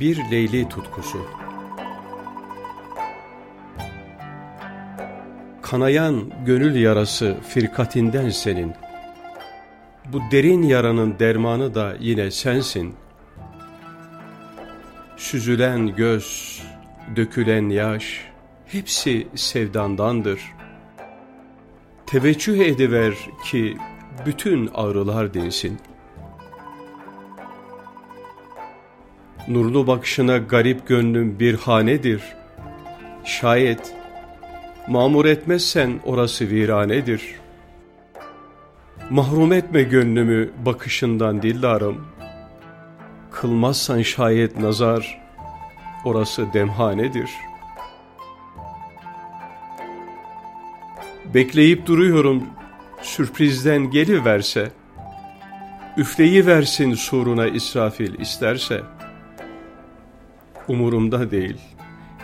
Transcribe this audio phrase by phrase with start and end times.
[0.00, 1.26] Bir Leyli tutkusu
[5.62, 8.72] Kanayan gönül yarası firkatinden senin.
[10.12, 12.94] Bu derin yaranın dermanı da yine sensin.
[15.16, 16.60] Süzülen göz,
[17.16, 18.24] dökülen yaş,
[18.66, 20.40] hepsi sevdandandır.
[22.06, 23.14] Teveccüh ediver
[23.44, 23.76] ki
[24.26, 25.93] bütün ağrılar dinsin.''
[29.48, 32.22] Nurlu bakışına garip gönlüm bir hanedir.
[33.24, 33.94] Şayet
[34.88, 37.34] mamur etmezsen orası viranedir.
[39.10, 42.06] Mahrum etme gönlümü bakışından dillarım.
[43.32, 45.20] Kılmazsan şayet nazar,
[46.04, 47.30] orası demhanedir.
[51.34, 52.42] Bekleyip duruyorum
[53.02, 54.72] sürprizden geliverse,
[55.96, 58.93] üfleyi versin suruna İsrafil isterse.''
[60.68, 61.56] Umurumda değil.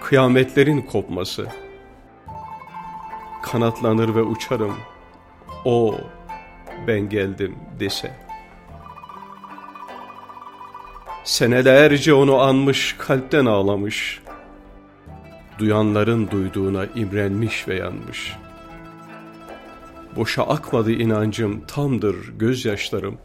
[0.00, 1.46] Kıyametlerin kopması.
[3.42, 4.74] Kanatlanır ve uçarım.
[5.64, 5.98] O
[6.86, 8.12] ben geldim dese.
[11.24, 14.22] Senelerce onu anmış, kalpten ağlamış.
[15.58, 18.36] Duyanların duyduğuna imrenmiş ve yanmış.
[20.16, 23.18] Boşa akmadı inancım, tamdır gözyaşlarım.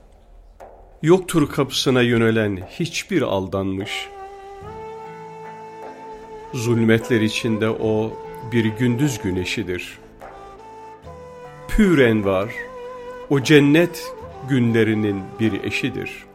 [1.02, 4.19] Yoktur kapısına yönelen hiçbir aldanmış.''
[6.54, 8.14] Zulmetler içinde o
[8.52, 10.00] bir gündüz güneşidir.
[11.68, 12.50] Püren var,
[13.30, 14.14] o cennet
[14.50, 16.26] günlerinin bir eşidir.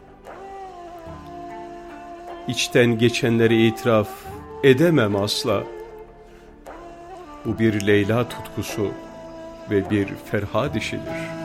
[2.48, 4.08] İçten geçenleri itiraf
[4.62, 5.64] edemem asla.
[7.44, 8.88] Bu bir Leyla tutkusu
[9.70, 11.43] ve bir Ferhad işidir.''